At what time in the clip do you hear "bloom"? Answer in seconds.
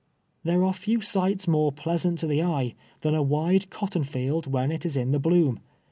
5.19-5.59